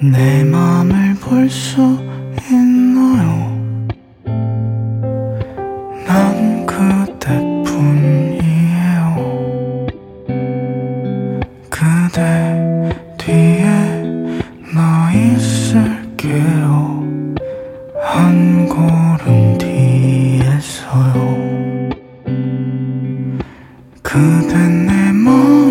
내 0.00 0.44
맘을 0.44 1.14
볼 1.16 1.48
수 1.50 1.80
있나요? 2.50 3.58
난 6.06 6.64
그때뿐이에요. 6.66 7.56
그대 11.68 12.94
뒤에 13.18 13.64
나 14.74 15.12
있을게요. 15.12 17.02
한 18.00 18.68
걸음 18.68 19.58
뒤에 19.58 20.42
서요. 20.60 21.88
그대 24.02 24.56
내 24.68 25.12
마음 25.12 25.67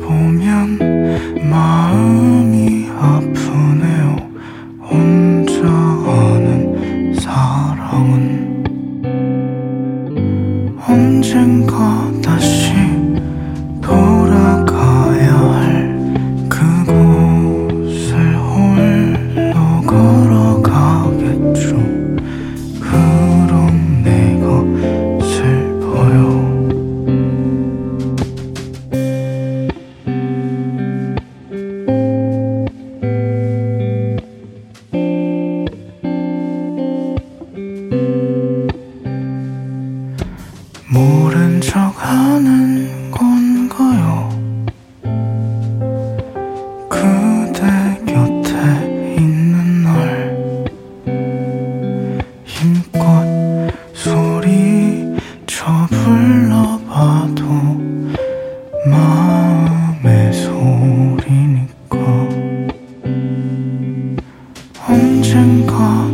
보면 0.00 0.78
마음이 1.50 2.88
아프네요. 2.98 4.16
혼자 4.80 5.62
하는 5.66 7.12
사랑은 7.14 8.64
언젠가 10.88 12.10
다시 12.22 12.95
모른 40.88 41.60
척 41.60 41.92
하는 41.96 43.10
건가요? 43.10 44.28
그대 46.88 47.60
곁에 48.06 49.16
있는 49.18 49.82
날 49.82 50.68
힘껏 52.44 53.72
소리쳐 53.94 55.88
불러봐도 55.90 57.44
마음의 58.88 60.32
소리니까 60.32 61.98
언젠가 64.88 66.05